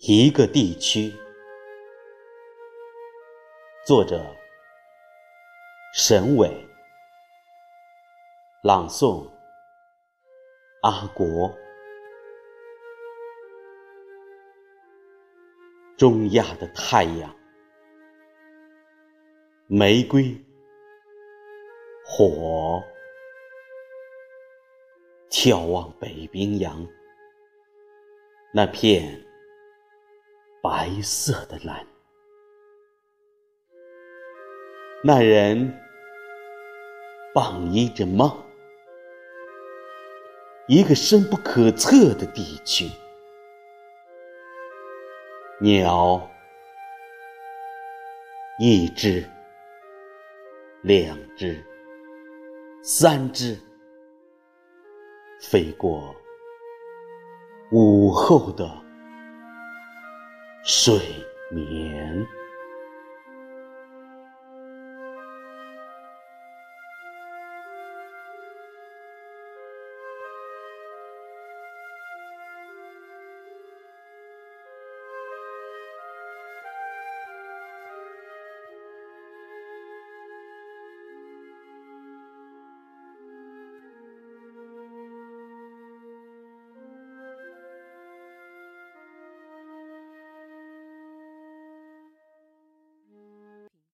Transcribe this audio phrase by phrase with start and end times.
[0.00, 1.10] 一个地区，
[3.86, 4.22] 作者
[5.94, 6.68] 沈伟，
[8.62, 9.26] 朗诵
[10.82, 11.50] 阿国。
[15.96, 17.34] 中亚的太阳，
[19.66, 20.38] 玫瑰，
[22.04, 22.84] 火，
[25.30, 26.86] 眺望北冰洋，
[28.52, 29.25] 那片。
[30.68, 31.86] 白色的蓝，
[35.04, 35.72] 那人
[37.32, 38.28] 傍依着梦，
[40.66, 42.90] 一个深不可测的地区。
[45.60, 46.28] 鸟，
[48.58, 49.24] 一只，
[50.82, 51.64] 两只，
[52.82, 53.56] 三只，
[55.40, 56.12] 飞过
[57.70, 58.85] 午后的。
[60.68, 61.00] 睡
[61.48, 62.26] 眠。